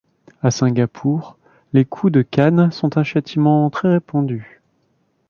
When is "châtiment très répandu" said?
3.03-4.63